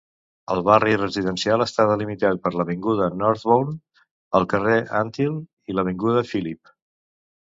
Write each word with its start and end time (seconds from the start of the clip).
El 0.53 0.61
barri 0.67 0.93
residencial 1.01 1.63
està 1.65 1.85
delimitat 1.91 2.41
per 2.47 2.51
l'avinguda 2.55 3.11
Northbourne, 3.19 3.77
el 4.41 4.49
carrer 4.55 4.79
Antill 5.03 5.37
i 5.73 5.77
l'avinguda 5.77 6.25
Philip. 6.33 6.79